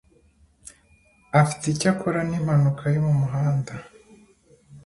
[1.41, 3.73] Afite icyo akora nimpanuka yo mumuhanda